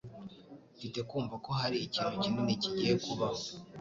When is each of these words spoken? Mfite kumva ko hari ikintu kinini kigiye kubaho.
Mfite 0.75 0.99
kumva 1.09 1.35
ko 1.45 1.49
hari 1.59 1.77
ikintu 1.85 2.15
kinini 2.23 2.53
kigiye 2.61 2.93
kubaho. 3.03 3.41